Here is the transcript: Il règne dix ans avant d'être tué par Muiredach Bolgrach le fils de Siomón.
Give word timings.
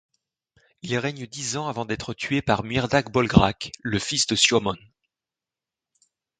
Il 0.81 0.97
règne 0.97 1.27
dix 1.27 1.57
ans 1.57 1.67
avant 1.67 1.85
d'être 1.85 2.15
tué 2.15 2.41
par 2.41 2.63
Muiredach 2.63 3.11
Bolgrach 3.11 3.71
le 3.83 3.99
fils 3.99 4.25
de 4.25 4.35
Siomón. 4.35 4.77